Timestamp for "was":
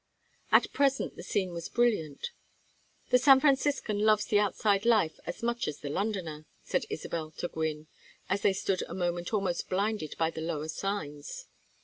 1.53-1.69